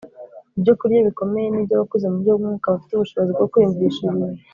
Ibyokurya 0.57 1.07
bikomeye 1.07 1.47
ni 1.49 1.59
iby 1.63 1.73
abakuze 1.77 2.05
mu 2.07 2.15
buryo 2.17 2.31
bw 2.33 2.39
umwuka 2.41 2.73
bafite 2.73 2.91
ubushobozi 2.93 3.31
bwo 3.33 3.45
kwiyumvisha 3.51 3.99
ibintu 4.09 4.37